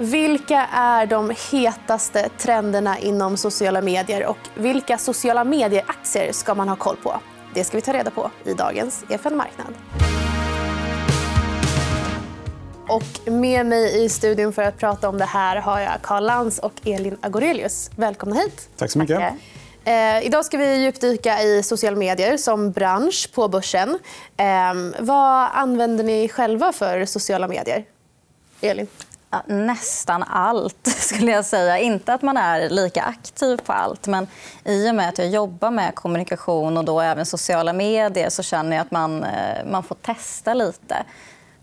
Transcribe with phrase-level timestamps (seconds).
[0.00, 6.76] Vilka är de hetaste trenderna inom sociala medier och vilka sociala medier-aktier ska man ha
[6.76, 7.20] koll på?
[7.54, 9.74] Det ska vi ta reda på i dagens EFN Marknad.
[12.88, 16.58] Och med mig i studion för att prata om det här har jag Karl Lans
[16.58, 17.90] och Elin Agorelius.
[17.96, 18.68] Välkomna hit.
[18.76, 19.18] Tack så mycket.
[19.18, 19.34] Tack.
[19.84, 23.98] Eh, idag ska vi djupdyka i sociala medier som bransch på börsen.
[24.36, 27.84] Eh, vad använder ni själva för sociala medier?
[28.60, 28.86] Elin?
[29.30, 31.78] Ja, nästan allt, skulle jag säga.
[31.78, 34.06] Inte att man är lika aktiv på allt.
[34.06, 34.26] Men
[34.64, 38.76] i och med att jag jobbar med kommunikation och då även sociala medier så känner
[38.76, 40.96] jag att man, eh, man får testa lite.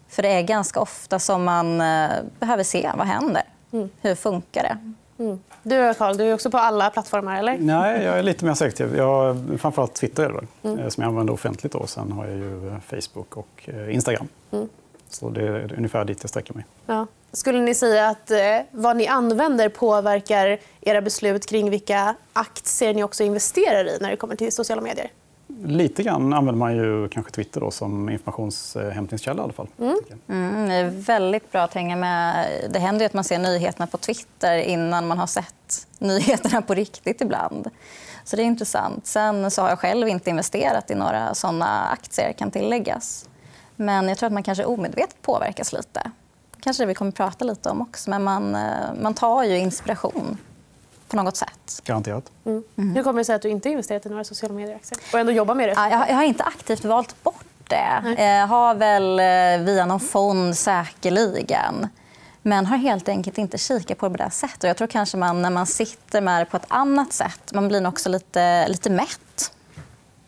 [0.10, 3.44] För Det är ganska ofta som man eh, behöver se vad händer.
[3.72, 3.90] Mm.
[4.02, 4.78] Hur funkar det?
[5.24, 5.40] Mm.
[5.64, 7.40] Du, Carl, du är också på alla plattformar?
[7.40, 7.58] eller?
[7.58, 8.98] Nej, jag är lite mer selektiv.
[8.98, 10.80] Jag, framförallt Twitter är det, mm.
[10.80, 11.74] Eh, som jag använder offentligt.
[11.74, 11.88] Då.
[11.88, 14.28] Sen har jag ju Facebook och Instagram.
[14.52, 14.70] Mm.
[15.10, 16.66] Så det är ungefär dit jag sträcker mig.
[16.86, 17.08] Ja.
[17.32, 18.38] Skulle ni säga att eh,
[18.72, 24.16] vad ni använder påverkar era beslut kring vilka aktier ni också investerar i när det
[24.16, 25.12] kommer till sociala medier?
[25.66, 29.42] Lite grann använder man ju kanske Twitter då, som informationshämtningskälla.
[29.42, 29.68] I alla fall.
[29.80, 29.98] Mm.
[30.30, 32.48] Mm, det är väldigt bra att hänga med.
[32.70, 37.22] Det händer att man ser nyheterna på Twitter innan man har sett nyheterna på riktigt
[37.22, 37.70] ibland.
[38.24, 39.08] Så det är intressant.
[39.08, 42.34] Sen så har jag själv inte investerat i några såna aktier.
[42.34, 43.30] kan tilläggas.
[43.76, 46.12] Men jag tror att man kanske omedvetet påverkas lite.
[46.60, 48.10] Kanske det vi kommer att prata lite om också.
[48.10, 50.38] Men man, eh, man tar ju inspiration
[51.08, 51.82] på något sätt.
[51.84, 52.32] Garanterat.
[52.46, 52.64] Mm.
[52.78, 52.96] Mm.
[52.96, 55.56] Hur kommer det sig att du inte investerat i några sociala medieaktier och ändå jobbar
[55.56, 55.74] med det?
[55.74, 58.16] Jag har inte aktivt valt bort det.
[58.24, 61.88] Jag har väl eh, via någon fond säkerligen.
[62.42, 64.64] Men har helt enkelt inte kikat på det på det sättet.
[64.64, 67.88] Jag tror kanske man, när man sitter med det på ett annat sätt man blir
[67.88, 69.52] också lite, lite mätt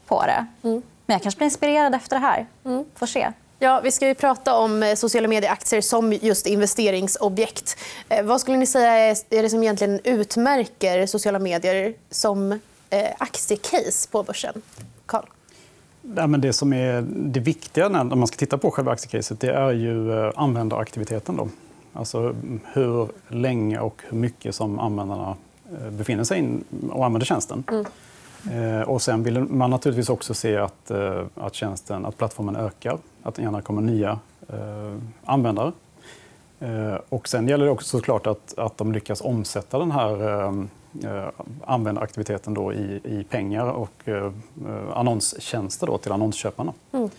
[0.05, 0.45] på det.
[0.63, 0.81] Mm.
[1.05, 2.47] Men jag kanske blir inspirerad efter det här.
[2.65, 2.85] Mm.
[2.95, 3.31] Får se.
[3.61, 7.77] Ja, vi ska ju prata om eh, sociala medieaktier som just investeringsobjekt.
[8.09, 14.09] Eh, vad skulle ni säga är det som egentligen utmärker sociala medier som eh, aktiecase
[14.11, 14.61] på börsen?
[15.05, 15.25] Carl?
[16.39, 20.31] det som är det viktiga när man ska titta på själva aktiecaset det är ju
[20.35, 21.35] användaraktiviteten.
[21.35, 21.49] Då.
[21.93, 22.35] Alltså
[22.73, 25.35] hur länge och hur mycket som användarna
[25.89, 26.53] befinner sig
[26.91, 27.63] och använder tjänsten.
[27.71, 28.83] Mm.
[28.83, 30.91] Och sen vill man naturligtvis också se att,
[31.35, 34.19] att, tjänsten, att plattformen ökar, att det gärna kommer nya
[34.49, 35.71] eh, användare.
[37.09, 40.43] Och sen gäller det också såklart att, att de lyckas omsätta den här
[41.03, 41.29] eh,
[41.65, 44.31] användaraktiviteten då i, i pengar och eh,
[44.93, 46.73] annonstjänster då till annonsköparna.
[46.91, 47.09] Mm.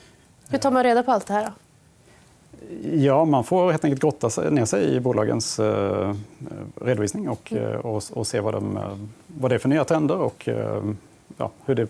[0.48, 1.44] Hur tar man reda på allt det här?
[1.44, 1.52] Då?
[2.92, 6.14] Ja, man får helt enkelt grotta ner sig i bolagens eh,
[6.74, 7.80] redovisning och, mm.
[7.80, 8.78] och, och, se vad, de,
[9.26, 10.48] vad det är för nya trender och
[11.36, 11.86] ja, hur, det,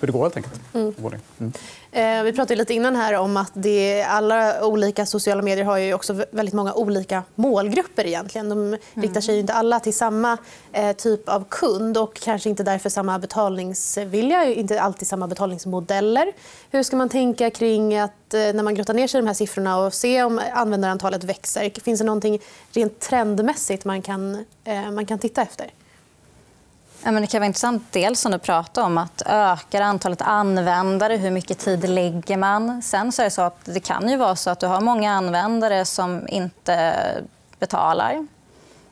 [0.00, 0.22] hur det går.
[0.22, 0.60] Helt enkelt.
[0.74, 0.94] Mm.
[1.38, 1.52] Mm.
[1.92, 5.94] Eh, vi pratade lite innan här om att det, alla olika sociala medier har ju
[5.94, 8.06] också väldigt många olika målgrupper.
[8.06, 8.48] egentligen.
[8.48, 8.78] De mm.
[8.94, 10.38] riktar sig inte alla till samma
[10.72, 16.32] eh, typ av kund och kanske inte därför samma betalningsvilja, inte alltid samma betalningsmodeller.
[16.70, 19.34] Hur ska man tänka kring att eh, när man grottar ner sig i de här
[19.34, 21.80] siffrorna och se om användarantalet växer?
[21.80, 22.40] Finns det någonting
[22.72, 25.70] rent trendmässigt man kan, eh, man kan titta efter?
[27.04, 31.16] Ja, men det kan vara intressant dels som du pratar om att öka antalet användare.
[31.16, 32.82] Hur mycket tid lägger man?
[32.82, 35.12] Sen så är det så att det kan ju vara så att du har många
[35.12, 37.02] användare som inte
[37.58, 38.26] betalar.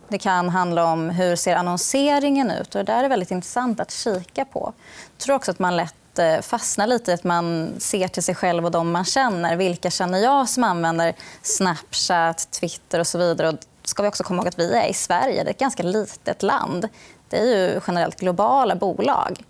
[0.08, 2.74] Det kan handla om hur ser annonseringen ut.
[2.74, 4.72] Och det där är väldigt intressant att kika på.
[5.16, 8.34] Jag tror också att man lätt eh, fastnar lite i att man ser till sig
[8.34, 9.56] själv och de man känner.
[9.56, 13.48] Vilka känner jag som använder Snapchat, Twitter och så vidare?
[13.48, 13.54] Och
[13.88, 15.44] ska vi också komma ihåg att vi är i Sverige.
[15.44, 16.88] Det är ett ganska litet land
[17.28, 19.44] det är ju generellt globala bolag.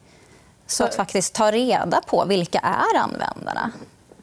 [0.67, 3.71] Så att faktiskt ta reda på vilka är användarna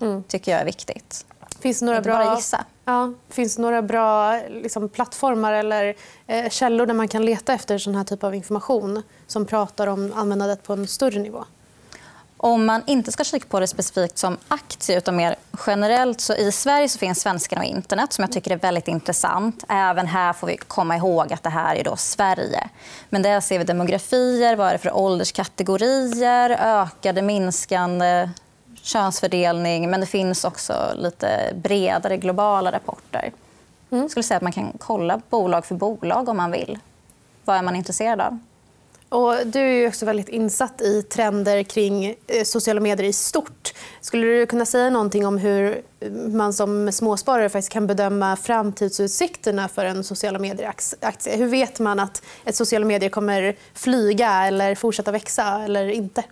[0.02, 0.24] mm.
[0.24, 1.26] tycker jag är viktigt.
[1.60, 2.26] Finns det några Inte bra...
[2.26, 2.66] bara gissa.
[2.86, 5.96] Ja, finns det några bra liksom, plattformar eller
[6.28, 10.14] eh, källor där man kan leta efter sån här typ av information som pratar om
[10.16, 11.46] användandet på en större nivå?
[12.38, 15.36] Om man inte ska kika på det specifikt som aktie utan mer
[15.68, 19.64] generellt så i Sverige så finns Svenskarna och internet som jag tycker är väldigt intressant.
[19.70, 22.70] Även här får vi komma ihåg att det här är då Sverige.
[23.10, 28.30] Men där ser vi demografier, vad är det för ålderskategorier, ökade, minskande
[28.82, 29.90] könsfördelning.
[29.90, 33.32] Men det finns också lite bredare globala rapporter.
[33.92, 34.02] Mm.
[34.02, 36.80] Jag skulle säga att man kan kolla bolag för bolag om man vill.
[37.46, 38.40] Vad är man intresserad av?
[39.10, 43.74] Och du är också väldigt insatt i trender kring eh, sociala medier i stort.
[44.02, 45.82] Skulle du kunna säga någonting om hur
[46.30, 51.38] man som småsparare faktiskt kan bedöma framtidsutsikterna för en sociala medier-aktie?
[51.38, 56.24] Hur vet man att ett sociala medier kommer flyga eller fortsätta växa eller inte?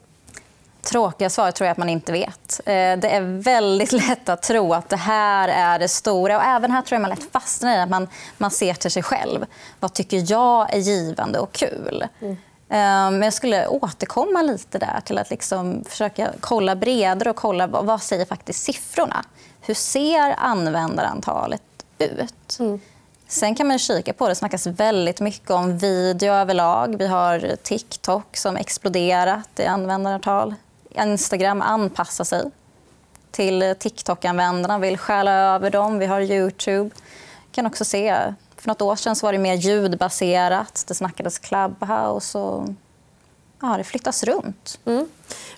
[0.82, 2.60] Tråkiga svaret tror jag att man inte vet.
[2.66, 6.38] Eh, det är väldigt lätt att tro att det här är det stora.
[6.38, 9.04] Och även här tror jag man lätt fastnar i att man, man ser till sig
[9.04, 9.46] själv.
[9.80, 12.08] Vad tycker jag är givande och kul?
[12.22, 12.38] Mm.
[12.80, 17.86] Men jag skulle återkomma lite där till att liksom försöka kolla bredare och kolla vad,
[17.86, 19.24] vad säger faktiskt siffrorna.
[19.62, 21.62] Hur ser användarantalet
[21.98, 22.58] ut?
[22.60, 22.80] Mm.
[23.28, 24.32] Sen kan man kika på det.
[24.32, 26.96] Det snackas väldigt mycket om video överlag.
[26.98, 30.56] Vi har TikTok som exploderat i användarantal.
[30.90, 32.52] Instagram anpassar sig
[33.32, 36.00] till TikTok-användarna, vill stjäla över dem.
[36.00, 36.90] Vi har Youtube.
[37.46, 40.84] Vi kan också se, för något år sedan var det mer ljudbaserat.
[40.88, 42.70] Det snackades Clubhouse och
[43.62, 44.80] ja, det flyttas runt.
[44.86, 45.08] Mm.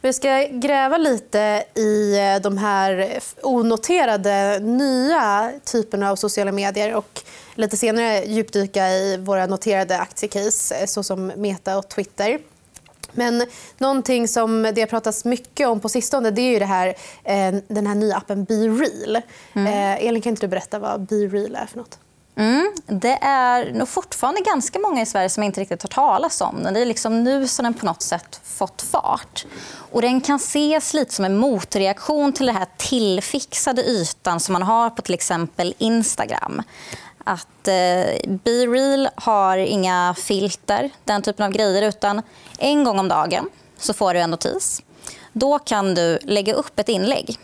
[0.01, 7.21] Vi ska gräva lite i eh, de här onoterade nya typerna av sociala medier och
[7.55, 12.39] lite senare djupdyka i våra noterade aktiecase eh, såsom Meta och Twitter.
[13.11, 13.45] Men
[13.77, 16.87] någonting som det har pratats mycket om på sistone det är ju det här,
[17.23, 19.21] eh, den här nya appen BeReal.
[19.53, 19.67] Mm.
[19.67, 21.99] Eh, Elin, kan inte du berätta vad BeReal är för något?
[22.37, 26.63] Mm, det är nog fortfarande ganska många i Sverige som inte riktigt har talas om
[26.63, 26.73] den.
[26.73, 29.45] Det är liksom nu som den på något sätt fått fart.
[29.91, 34.63] Och den kan ses lite som en motreaktion till den här tillfixade ytan som man
[34.63, 36.61] har på till exempel Instagram
[37.25, 41.81] att eh, Be Real har inga filter, den typen av grejer.
[41.81, 42.21] utan
[42.57, 44.81] En gång om dagen så får du en notis.
[45.33, 47.39] Då kan du lägga upp ett inlägg.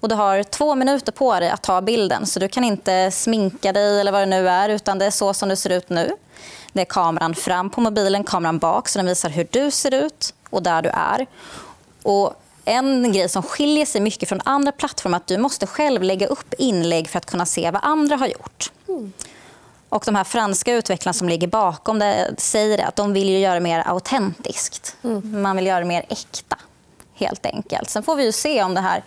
[0.00, 2.26] Och du har två minuter på dig att ta bilden.
[2.26, 4.68] Så Du kan inte sminka dig eller vad det nu är.
[4.68, 6.12] utan Det är så som du ser ut nu.
[6.72, 8.88] Det är kameran fram på mobilen, kameran bak.
[8.88, 11.26] så Den visar hur du ser ut och där du är.
[12.02, 16.02] Och en grej som skiljer sig mycket från andra plattformar är att du måste själv
[16.02, 18.72] lägga upp inlägg för att kunna se vad andra har gjort.
[18.88, 19.12] Mm.
[19.88, 23.60] Och de här franska utvecklarna som ligger bakom det säger att de vill göra det
[23.60, 24.96] mer autentiskt.
[25.02, 25.42] Mm.
[25.42, 26.56] Man vill göra det mer äkta,
[27.14, 27.90] helt enkelt.
[27.90, 29.02] Sen får vi ju se om det här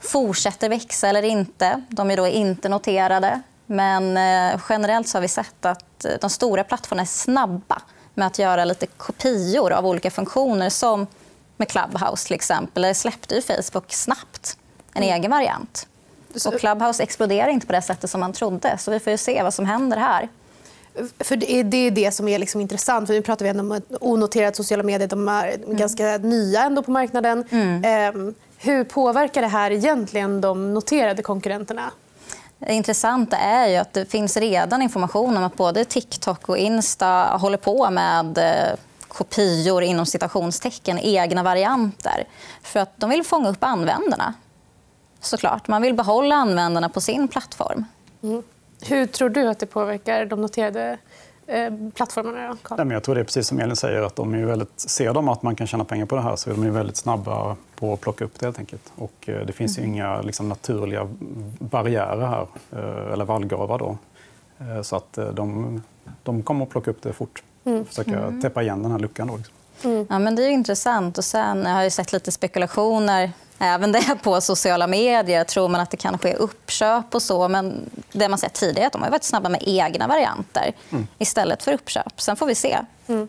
[0.00, 1.82] fortsätter växa eller inte.
[1.88, 3.40] De är då inte noterade.
[3.66, 7.82] Men eh, generellt så har vi sett att de stora plattformarna är snabba
[8.14, 11.06] med att göra lite kopior av olika funktioner som
[11.56, 12.82] med Clubhouse till exempel.
[12.82, 14.58] Där släppte ju Facebook snabbt
[14.92, 15.14] en mm.
[15.14, 15.86] egen variant.
[16.46, 18.78] Och Clubhouse exploderar inte på det sättet som man trodde.
[18.78, 20.28] Så vi får se vad som händer här.
[21.18, 23.06] För det är det som är liksom intressant.
[23.06, 25.08] För nu pratar vi om onoterade sociala medier.
[25.08, 25.76] De är mm.
[25.76, 27.44] ganska nya ändå på marknaden.
[27.50, 28.34] Mm.
[28.60, 31.90] Hur påverkar det här egentligen de noterade konkurrenterna?
[32.58, 37.06] Det intressanta är ju att det finns redan information om att både TikTok och Insta
[37.24, 38.78] håller på med eh,
[39.08, 42.24] kopior inom citationstecken, egna varianter.
[42.62, 44.34] För att de vill fånga upp användarna.
[45.20, 45.68] Såklart.
[45.68, 47.84] Man vill behålla användarna på sin plattform.
[48.22, 48.42] Mm.
[48.82, 50.98] Hur tror du att det påverkar de noterade
[51.48, 52.56] eh, plattformarna?
[52.70, 54.02] Nej, jag tror det är precis som Elin säger.
[54.02, 56.50] att de är väldigt, Ser de att man kan tjäna pengar på det här så
[56.50, 58.46] är de väldigt snabba på att plocka upp det.
[58.46, 58.92] Helt enkelt.
[58.96, 59.90] Och, eh, det finns mm.
[59.90, 61.08] inga liksom, naturliga
[61.58, 63.78] barriärer här, eh, eller vallgravar.
[63.78, 63.98] Då.
[64.82, 65.82] Så att de,
[66.22, 67.84] de kommer att plocka upp det fort mm.
[67.84, 68.40] försöka mm.
[68.40, 69.26] täppa igen den här luckan.
[69.26, 69.54] Då, liksom.
[69.90, 70.06] mm.
[70.10, 71.18] ja, men det är intressant.
[71.18, 75.44] Och sen har jag sett lite spekulationer även det på sociala medier.
[75.44, 77.48] Tror man att det kan ske uppköp och så.
[77.48, 81.06] Men det man sett tidigare är att de har varit snabba med egna varianter mm.
[81.18, 82.20] istället för uppköp.
[82.20, 82.78] Sen får vi se.
[83.06, 83.28] Mm.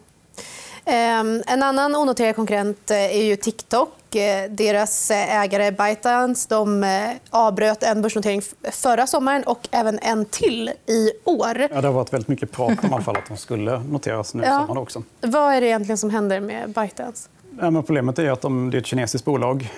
[0.86, 4.16] Ehm, en annan onoterad konkurrent eh, är ju TikTok.
[4.16, 6.86] Eh, deras eh, ägare ByteDance de
[7.30, 8.42] avbröt en börsnotering
[8.72, 11.68] förra sommaren och även en till i år.
[11.72, 14.66] Ja, det har varit väldigt mycket prat om att de skulle noteras nu i ja.
[14.68, 15.04] sommar också.
[15.22, 17.30] Vad är det egentligen som händer med ByteDance?
[17.62, 19.70] Ja, men problemet är att de, det är ett kinesiskt bolag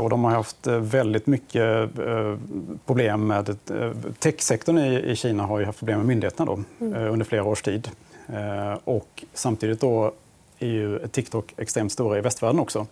[0.00, 1.90] och de har haft väldigt mycket
[2.86, 3.56] problem med...
[4.18, 7.12] Techsektorn i Kina har haft problem med myndigheterna då, mm.
[7.12, 7.90] under flera års tid.
[8.84, 10.12] Och samtidigt då
[10.58, 12.86] är ju TikTok extremt stora i västvärlden också.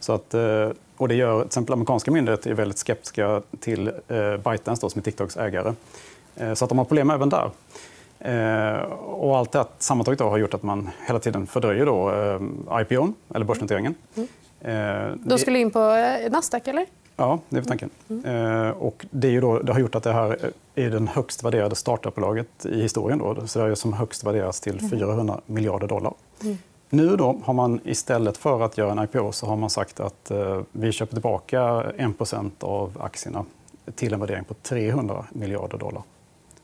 [0.00, 4.36] Så att, eh, och det gör till exempel amerikanska myndigheter är väldigt skeptiska till eh,
[4.36, 5.74] ByteDance då, som är TikToks ägare.
[6.36, 7.50] Eh, så att de har problem även där.
[9.00, 12.12] Och allt det sammantaget då har gjort att man hela tiden fördröjer då,
[12.80, 13.94] IPO, eller börsnoteringen.
[14.14, 15.18] Mm.
[15.24, 15.96] Då skulle in på
[16.30, 16.86] Nasdaq, eller?
[17.16, 17.90] Ja, det är tanken.
[18.08, 18.72] Mm.
[18.72, 21.74] Och det, är ju då, det har gjort att det här är det högst värderade
[21.74, 23.18] startupbolaget i historien.
[23.18, 23.30] Då.
[23.30, 25.40] Är som högst värderas till 400 mm.
[25.46, 26.14] miljarder dollar.
[26.42, 26.58] Mm.
[26.90, 30.30] Nu då har man istället för att göra en IPO så har man sagt att
[30.30, 33.44] eh, vi köper tillbaka 1% av aktierna
[33.94, 36.02] till en värdering på 300 miljarder dollar.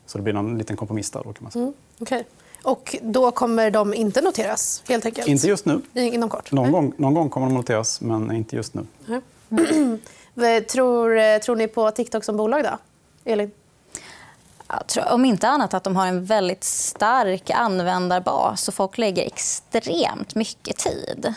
[0.09, 1.21] Så det blir en liten kompromiss där.
[1.23, 1.63] Då, kan man säga.
[1.63, 2.23] Mm, okay.
[2.63, 4.83] Och då kommer de inte noteras?
[4.87, 5.27] helt enkelt?
[5.27, 5.81] Inte just nu.
[5.93, 6.51] Inom kort?
[6.51, 8.85] Någon, gång, någon gång kommer de noteras, men inte just nu.
[9.07, 9.99] Mm.
[10.67, 12.63] tror, eh, tror ni på TikTok som bolag?
[12.63, 12.77] då?
[13.31, 13.51] Elin?
[14.87, 20.35] tror, om inte annat att de har en väldigt stark användarbas och folk lägger extremt
[20.35, 21.33] mycket tid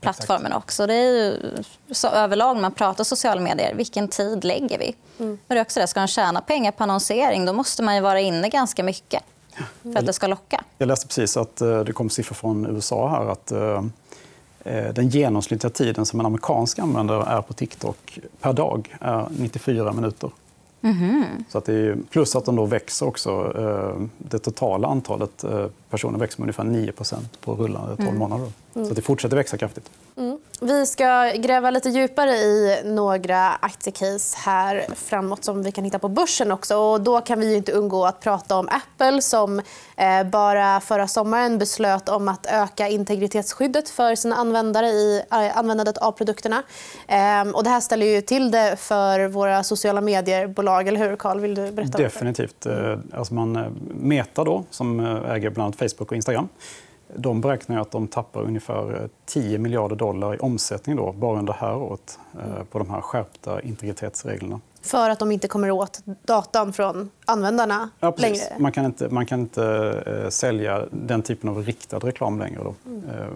[0.00, 0.86] plattformen också.
[0.86, 1.38] Det är ju
[1.90, 4.94] så överlag när man pratar sociala medier, vilken tid lägger vi?
[5.18, 5.38] Mm.
[5.46, 8.20] Men det också det, ska man tjäna pengar på annonsering då måste man ju vara
[8.20, 9.22] inne ganska mycket
[9.82, 10.64] för att det ska locka.
[10.78, 13.84] Jag läste precis att eh, det kom siffror från USA här att eh,
[14.64, 19.92] eh, den genomsnittliga tiden som en amerikansk användare är på TikTok per dag är 94
[19.92, 20.30] minuter.
[20.82, 21.24] Mm.
[21.48, 23.52] Så att det är, plus att de då växer också.
[24.18, 25.44] Det totala antalet
[25.90, 28.18] personer växer med ungefär 9% på rullande 12 mm.
[28.18, 28.52] månader.
[28.74, 28.88] Mm.
[28.88, 29.90] Så det fortsätter växa kraftigt.
[30.62, 36.08] Vi ska gräva lite djupare i några aktiecase här framåt som vi kan hitta på
[36.08, 36.76] börsen också.
[36.76, 39.58] Och då kan vi inte undgå att prata om Apple som
[39.96, 45.98] eh, bara förra sommaren beslöt om att öka integritetsskyddet för sina användare i eh, användandet
[45.98, 46.62] av produkterna.
[47.06, 50.88] Ehm, och det här ställer ju till det för våra sociala medier-bolag.
[50.88, 51.40] Eller hur, Carl?
[51.40, 51.98] Vill du berätta?
[51.98, 52.66] Definitivt.
[52.66, 56.48] Eh, alltså man, Meta, då, som äger bland annat Facebook och Instagram
[57.16, 61.58] de beräknar att de tappar ungefär 10 miljarder dollar i omsättning då, bara under det
[61.58, 64.60] här året eh, på de här skärpta integritetsreglerna.
[64.82, 68.40] För att de inte kommer åt datan från användarna ja, längre?
[68.58, 69.64] Man kan inte, man kan inte
[70.06, 72.60] eh, sälja den typen av riktad reklam längre.
[72.64, 73.04] Då, mm.
[73.08, 73.26] eh,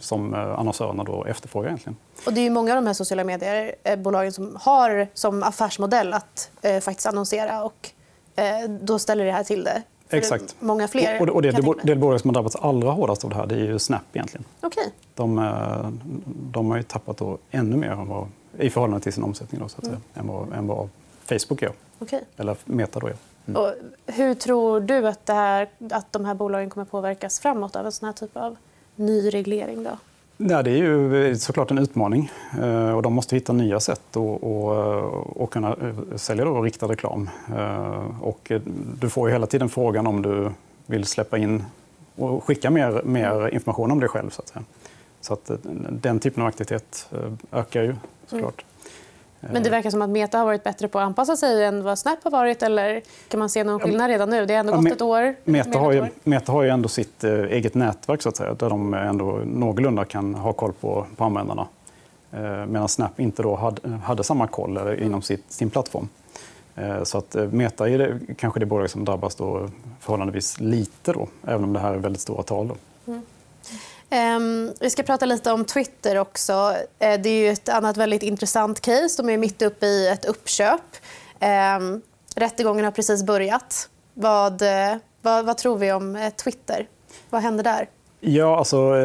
[0.00, 1.68] som eh, annonsörerna då efterfrågar.
[1.68, 1.96] Egentligen.
[2.26, 6.80] Och det är många av de här sociala mediebolagen som har som affärsmodell att eh,
[6.80, 7.64] faktiskt annonsera.
[7.64, 7.90] Och,
[8.36, 9.82] eh, då ställer det här till det
[10.18, 10.56] Exakt.
[10.60, 11.22] många fler.
[11.22, 13.54] Och, och det, det, det bolag som har drabbats allra hårdast av det här det
[13.54, 14.02] är ju Snap.
[14.12, 14.44] egentligen.
[14.62, 14.84] Okay.
[15.14, 15.88] De, eh,
[16.26, 18.28] de har ju tappat då ännu mer än vad,
[18.58, 20.30] i förhållande till sin omsättning då, så att säga, mm.
[20.30, 20.88] än, vad, än vad
[21.24, 21.72] Facebook gör.
[21.98, 22.20] Okay.
[22.36, 23.00] Eller Meta.
[23.00, 23.14] Då, ja.
[23.46, 23.62] Mm.
[23.62, 23.74] Och
[24.06, 27.92] hur tror du att, det här, att de här bolagen kommer påverkas framåt av en
[27.92, 28.56] sån här typ av
[28.96, 29.84] ny reglering?
[29.84, 29.90] Då?
[30.36, 32.30] Ja, det är ju såklart en utmaning.
[32.60, 34.16] Eh, och de måste hitta nya sätt
[35.40, 37.30] att kunna eh, sälja då riktad reklam.
[37.56, 38.52] Eh, och
[39.00, 40.50] du får hela tiden frågan om du
[40.86, 41.64] vill släppa in
[42.16, 44.30] och skicka mer, mer information om dig själv.
[44.30, 44.64] Så att, säga.
[45.20, 45.50] Så att
[45.90, 47.08] den typen av aktivitet
[47.52, 47.94] ökar ju
[48.26, 48.64] såklart.
[48.64, 48.73] Mm.
[49.52, 51.98] Men det verkar som att Meta har varit bättre på att anpassa sig än vad
[51.98, 52.62] Snap har varit.
[52.62, 54.46] Eller kan man se någon skillnad redan nu?
[54.46, 55.34] Det har ändå gått ett år.
[55.44, 58.70] Meta har ju, Meta har ju ändå sitt eh, eget nätverk så att säga, där
[58.70, 61.66] de ändå någorlunda kan ha koll på, på användarna.
[62.32, 66.08] Eh, medan Snap inte då hade, hade samma koll eller, inom sitt, sin plattform.
[66.76, 69.68] Eh, så att Meta är det, kanske det bolag som drabbas då
[70.00, 72.68] förhållandevis lite, då, även om det här är väldigt stora tal.
[72.68, 72.74] Då.
[74.14, 76.76] Ehm, vi ska prata lite om Twitter också.
[76.98, 79.22] Eh, det är ett annat väldigt intressant case.
[79.22, 80.80] De är mitt uppe i ett uppköp.
[81.40, 82.02] Ehm,
[82.36, 83.88] rättegången har precis börjat.
[84.14, 86.88] Vad, eh, vad, vad, tror vi om eh, Twitter?
[87.30, 87.88] Vad händer där?
[88.20, 88.96] Ja, alltså,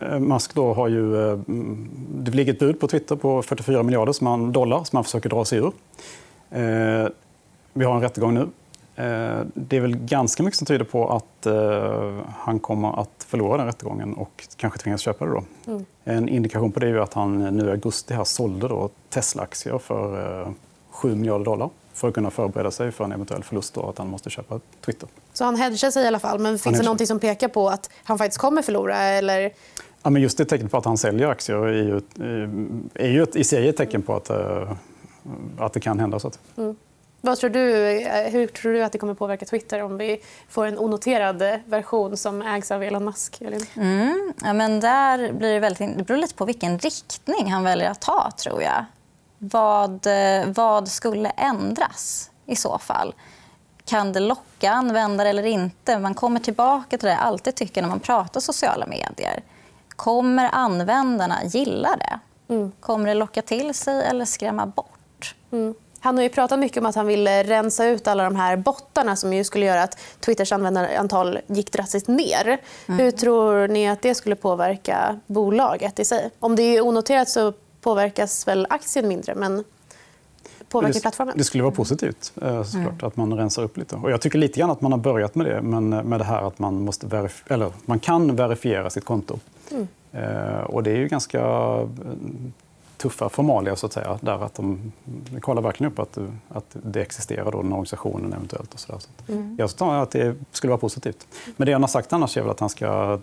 [0.00, 1.30] eh, Musk då har ju...
[1.30, 1.38] Eh,
[2.08, 5.58] det ligger ett bud på Twitter på 44 miljarder dollar som han försöker dra sig
[5.58, 5.72] ur.
[6.50, 7.08] Eh,
[7.72, 8.48] vi har en rättegång nu.
[8.96, 13.56] Eh, det är väl ganska mycket som tyder på att eh, han kommer att förlora
[13.56, 15.30] den rättegången och kanske tvingas köpa det.
[15.30, 15.44] Då.
[15.66, 15.84] Mm.
[16.04, 20.52] En indikation på det är att han nu i augusti här sålde då Tesla-aktier för
[20.90, 23.98] 7 eh, miljarder dollar för att kunna förbereda sig för en eventuell förlust och att
[23.98, 25.08] han måste köpa Twitter.
[25.32, 26.38] Så han hedgar sig i alla fall.
[26.38, 28.96] Men finns det något som pekar på att han faktiskt kommer förlora?
[28.96, 29.52] Eller...
[30.02, 32.00] Ja, men just det tecknet på att han säljer aktier är ju,
[32.94, 34.30] är ju ett, i sig ett tecken på att,
[35.58, 36.18] att det kan hända.
[36.18, 36.38] Så att...
[36.56, 36.76] Mm.
[37.24, 40.66] Vad tror du, eh, hur tror du att det kommer påverka Twitter om vi får
[40.66, 43.40] en onoterad version som ägs av Elon Musk?
[43.76, 44.32] Mm.
[44.42, 48.00] Ja, men där blir det, väldigt, det beror lite på vilken riktning han väljer att
[48.00, 48.30] ta.
[48.36, 48.84] tror jag.
[49.38, 53.14] Vad, eh, vad skulle ändras i så fall?
[53.84, 55.98] Kan det locka användare eller inte?
[55.98, 59.42] Man kommer tillbaka till det jag alltid tycker när man pratar sociala medier.
[59.88, 62.18] Kommer användarna gilla det?
[62.54, 62.72] Mm.
[62.80, 65.34] Kommer det locka till sig eller skrämma bort?
[65.50, 65.74] Mm.
[66.04, 69.16] Han har ju pratat mycket om att han vill rensa ut alla de här bottarna
[69.16, 72.58] som ju skulle göra att Twitters användarantal gick drastiskt ner.
[72.86, 73.00] Mm.
[73.00, 76.30] Hur tror ni att det skulle påverka bolaget i sig?
[76.38, 79.64] Om det är onoterat så påverkas väl aktien mindre, men
[80.68, 81.34] påverkar plattformen?
[81.38, 83.06] Det skulle vara positivt eh, såklart, mm.
[83.06, 83.96] att man rensar upp lite.
[83.96, 86.48] Och jag tycker lite grann att man har börjat med det, men med det här
[86.48, 89.38] att man, måste verif- eller, man kan verifiera sitt konto.
[89.70, 89.88] Mm.
[90.12, 91.40] Eh, och det är ju ganska
[93.04, 94.18] tuffa formalia så att säga.
[94.20, 94.92] Där att de
[95.40, 96.18] kollar verkligen upp att,
[96.48, 98.74] att det existerar då, den organisationen eventuellt.
[98.74, 98.98] Och så där.
[98.98, 99.56] Så mm.
[99.58, 101.26] Jag tror att det skulle vara positivt.
[101.56, 103.18] Men det han har sagt annars är väl att han ska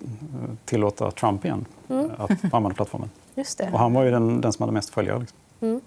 [0.66, 2.12] tillåta Trump igen mm.
[2.18, 3.10] att använda plattformen.
[3.36, 3.70] Just det.
[3.74, 5.20] Och han var ju den, den som hade mest följare.
[5.20, 5.38] Liksom.
[5.62, 5.82] Mm.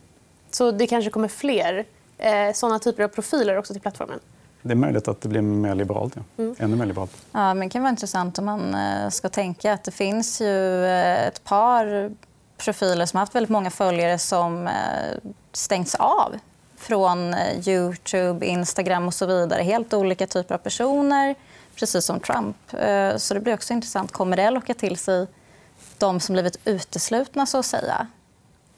[0.51, 1.85] Så det kanske kommer fler
[2.19, 4.21] eh, såna typer av profiler också till plattformen?
[4.63, 6.17] Det är möjligt att det blir mer liberalt.
[6.17, 6.43] Ja.
[6.43, 6.55] Mm.
[6.59, 7.13] Ännu mer liberalt.
[7.33, 10.85] Ja, men det kan vara intressant om man eh, ska tänka att det finns ju
[10.85, 12.11] eh, ett par
[12.65, 16.39] profiler som har haft väldigt många följare som eh, stängts av
[16.77, 19.63] från eh, Youtube, Instagram och så vidare.
[19.63, 21.35] Helt olika typer av personer,
[21.77, 22.75] precis som Trump.
[22.75, 24.13] Eh, så det blir också intressant.
[24.13, 25.27] Kommer det locka till sig
[25.99, 28.07] de som blivit uteslutna så att säga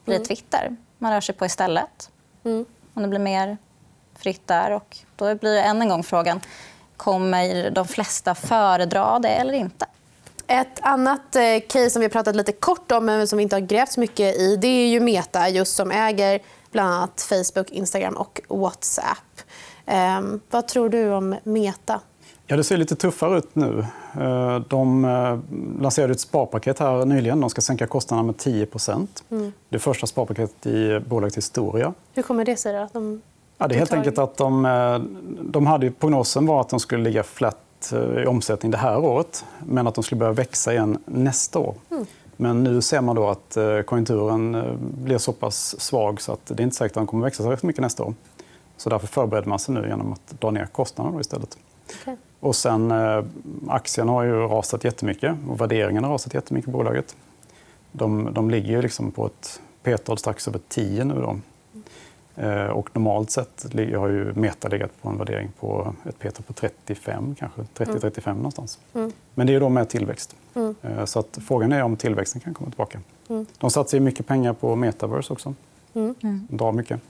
[0.05, 0.27] blir Mm.
[0.27, 0.75] Twitter.
[0.97, 2.09] Man rör sig på istället.
[2.43, 2.65] Mm.
[2.93, 3.57] Om det blir mer
[4.15, 4.71] fritt där.
[4.71, 6.41] Och då blir än en gång frågan
[6.97, 9.85] kommer de flesta föredra det eller inte.
[10.47, 13.55] Ett annat eh, case som vi har pratat lite kort om men som vi inte
[13.55, 16.39] har grävt så mycket i det är ju Meta just som äger
[16.71, 19.41] bland annat Facebook, Instagram och Whatsapp.
[19.85, 22.01] Ehm, vad tror du om Meta?
[22.47, 23.85] Ja, det ser lite tuffare ut nu.
[24.19, 25.39] Eh, De eh,
[25.81, 27.39] lanserade ett sparpaket här nyligen.
[27.39, 29.07] De ska sänka kostnaderna med 10%
[29.69, 31.93] Det första sparpaketet i bolagets historia.
[32.13, 32.73] Hur kommer det sig?
[32.73, 32.79] Då?
[32.79, 33.21] att De...
[33.57, 34.99] Ja, det är helt enkelt att de, eh,
[35.41, 37.57] de hade prognosen var att de skulle ligga flat
[37.93, 41.75] eh, i omsättning det här året men att de skulle börja växa igen nästa år.
[42.37, 46.45] Men nu ser man då att eh, konjunkturen eh, blir så pass svag så att
[46.45, 48.13] det är inte säkert att de kommer växa så mycket nästa år.
[48.77, 51.57] Så därför förbereder man sig nu genom att dra ner kostnaderna istället.
[52.01, 52.17] Okej.
[52.39, 52.93] Och sen,
[53.67, 57.15] aktien har ju rasat jättemycket och värderingen har rasat jättemycket i bolaget.
[57.91, 61.13] De, de ligger ju liksom på ett P-tal strax över 10 nu.
[61.13, 61.39] Då.
[62.37, 66.53] Eh, och normalt sett har ju Meta legat på en värdering på ett P-tal på
[66.53, 68.79] 35, kanske 30-35 någonstans.
[68.93, 69.11] Mm.
[69.35, 70.35] Men det är ju då med tillväxt.
[70.53, 70.75] Mm.
[70.81, 72.99] Eh, så att frågan är om tillväxten kan komma tillbaka.
[73.57, 75.53] De satsar ju mycket pengar på metaverse också.
[75.93, 76.15] Mm.
[76.21, 77.01] De drar mycket.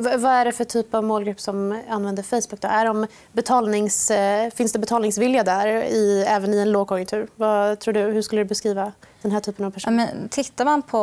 [0.00, 2.60] Vad är det för typ av målgrupp som använder Facebook?
[2.60, 2.68] Då?
[2.68, 7.28] Är de betalnings, eh, finns det betalningsvilja där i, även i en lågkonjunktur?
[7.36, 8.00] Vad tror du?
[8.00, 9.96] Hur skulle du beskriva den här typen av Ja, personer?
[9.96, 10.98] men tittar man på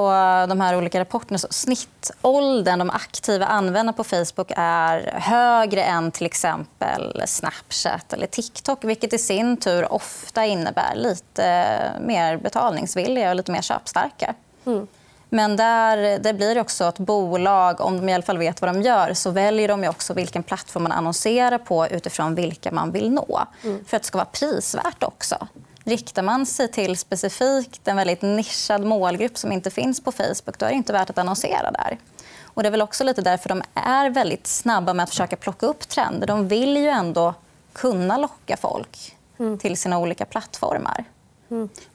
[0.49, 6.25] de här olika rapporterna så snittåldern de aktiva användarna på Facebook är högre än till
[6.25, 13.51] exempel Snapchat eller TikTok vilket i sin tur ofta innebär lite mer betalningsvilja och lite
[13.51, 14.33] mer köpstarka.
[14.65, 14.87] Mm.
[15.29, 18.82] Men där, det blir också att bolag, om de i alla fall vet vad de
[18.82, 23.41] gör så väljer de också vilken plattform man annonserar på utifrån vilka man vill nå.
[23.62, 25.48] För att det ska vara prisvärt också.
[25.84, 30.65] Riktar man sig till specifikt en väldigt nischad målgrupp som inte finns på Facebook då
[30.65, 31.98] är det inte värt att annonsera där.
[32.44, 35.65] Och det är väl också lite därför de är väldigt snabba med att försöka plocka
[35.65, 36.27] upp trender.
[36.27, 37.34] De vill ju ändå
[37.74, 39.15] kunna locka folk
[39.60, 41.05] till sina olika plattformar.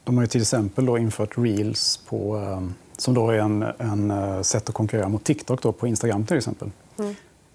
[0.03, 2.61] De har ju till exempel infört reels på, eh,
[2.97, 6.37] som då är en, en eh, sätt att konkurrera mot TikTok då på Instagram till
[6.37, 6.71] exempel.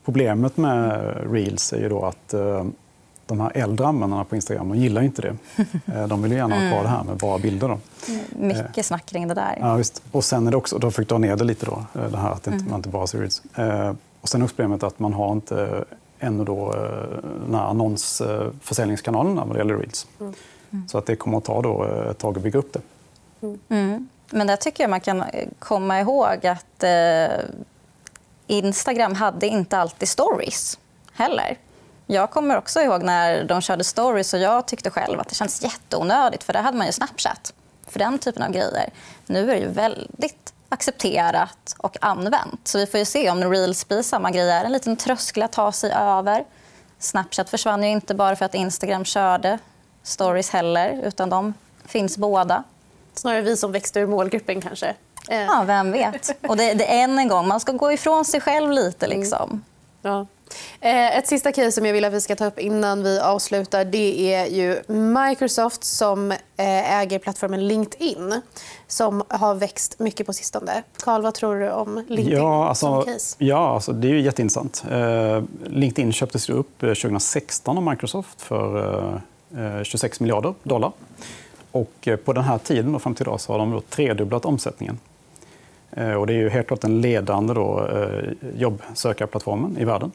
[0.05, 1.01] Problemet med
[1.33, 2.65] reels är ju då att eh,
[3.27, 5.37] de här äldre användarna på Instagram de gillar inte det.
[5.95, 7.69] Eh, De vill ju gärna ha kvar det här med bara bilder.
[7.69, 7.79] Då.
[8.39, 9.59] Mycket snack kring det där.
[9.61, 10.03] Ja, visst.
[10.13, 12.31] Och sen är det också, de fick dra ner det lite då, eh, det här
[12.31, 13.43] att inte, man inte bara ser reels.
[13.55, 15.85] Eh, Och sen är också problemet att man har inte
[16.19, 20.07] ännu då eh, den här annonsförsäljningskanalerna vad det gäller reels.
[20.89, 22.81] Så att det kommer att ta då eh, ett tag att bygga upp det.
[23.69, 24.09] Mm.
[24.31, 27.39] Men där tycker jag man kan eh, komma ihåg att eh,
[28.47, 30.79] Instagram hade inte alltid stories
[31.13, 31.59] heller.
[32.07, 35.63] Jag kommer också ihåg när de körde stories och jag tyckte själv att det kändes
[35.63, 37.55] jätteonödigt för där hade man ju Snapchat
[37.87, 38.91] för den typen av grejer.
[39.27, 42.69] Nu är det ju väldigt accepterat och använt.
[42.69, 44.51] Så vi får ju se om Reels blir samma grej.
[44.51, 46.45] är en liten tröskel att ta sig över.
[46.99, 49.59] Snapchat försvann ju inte bara för att Instagram körde
[50.07, 51.55] stories heller utan de
[51.87, 52.63] finns båda.
[53.15, 54.95] Snarare vi som växte ur målgruppen kanske.
[55.31, 56.47] Eh, Ja, vem vet?
[56.49, 59.07] Och det, det är än en gång, man ska gå ifrån sig själv lite.
[59.07, 59.63] Liksom.
[60.03, 60.27] Ja.
[60.81, 63.85] Eh, Ett sista case som jag vill att vi ska ta upp innan vi avslutar
[63.85, 64.83] det är ju
[65.29, 68.41] Microsoft som eh, äger plattformen LinkedIn
[68.87, 70.83] som har växt mycket på sistone.
[71.05, 73.37] Karl, vad tror du om LinkedIn Ja, som alltså, case?
[73.39, 74.85] ja alltså, det är ju jätteintressant.
[74.91, 79.21] Eh, LinkedIn köptes upp eh, 2016 av Microsoft för eh,
[79.55, 80.93] Eh, 26 miljarder dollar.
[81.71, 84.99] Och eh, på den här tiden, fram till idag, så har de då tredubblat omsättningen.
[85.91, 87.89] Eh, och det är ju helt klart den ledande då,
[88.57, 90.13] jobbsökarplattformen i världen.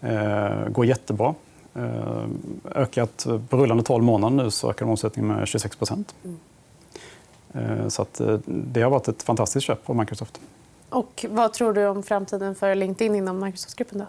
[0.00, 1.34] Det går jättebra.
[2.74, 6.14] Ökat på rullande 12 månader nu så ökar omsättningen med 26 procent.
[7.88, 10.40] Så att, det har varit ett fantastiskt köp av Microsoft.
[10.88, 13.98] Och vad tror du om framtiden för LinkedIn inom Microsoft-gruppen?
[13.98, 14.06] Då?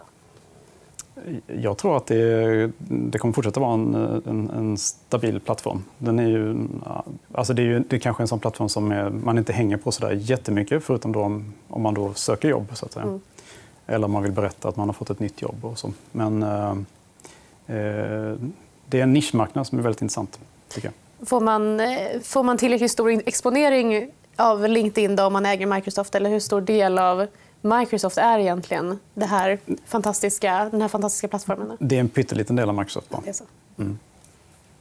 [1.46, 3.94] Jag tror att det, det kommer fortsätta vara en,
[4.26, 5.84] en, en stabil plattform.
[5.98, 6.68] Den är ju,
[7.32, 9.76] alltså det är ju det är kanske en sån plattform som är, man inte hänger
[9.76, 12.66] på så där jättemycket förutom då om, om man då söker jobb.
[12.72, 13.04] Så att säga.
[13.04, 13.20] Mm.
[13.86, 15.64] Eller om man vill berätta att man har fått ett nytt jobb.
[15.64, 15.92] Och så.
[16.12, 16.70] Men eh,
[17.66, 18.36] eh,
[18.86, 20.40] det är en nischmarknad som är väldigt intressant.
[20.68, 21.28] Tycker jag.
[21.28, 26.14] Får man, eh, får man tillräckligt stor exponering av LinkedIn då om man äger Microsoft?
[26.14, 27.26] Eller hur stor del av
[27.62, 31.76] Microsoft är egentligen det här fantastiska, den här fantastiska plattformen?
[31.80, 33.08] Det är en pytteliten del av Microsoft.
[33.24, 33.44] Det är så.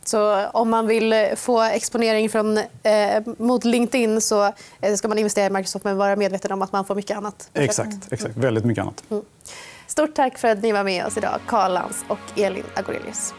[0.03, 2.63] Så om man vill få exponering från, eh,
[3.37, 6.85] mot LinkedIn så eh, ska man investera i Microsoft men vara medveten om att man
[6.85, 7.49] får mycket annat.
[7.53, 8.37] Exakt, exakt.
[8.37, 9.03] Väldigt mycket annat.
[9.87, 13.33] Stort tack för att ni var med oss idag, Karl Lantz och Elin Agorelius.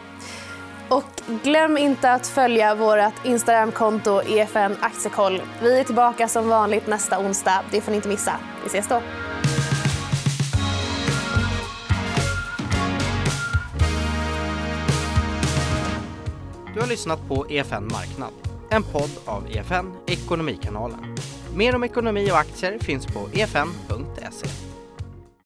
[0.92, 5.42] Och glöm inte att följa vårt Instagramkonto EFN Aktiekoll.
[5.62, 7.64] Vi är tillbaka som vanligt nästa onsdag.
[7.70, 8.33] Det får ni inte missa.
[8.62, 9.02] Vi ses då.
[16.74, 18.33] Du har lyssnat på EFN Marknad,
[18.70, 21.16] en podd av EFN Ekonomikanalen.
[21.57, 24.62] Mer om ekonomi och aktier finns på efn.se.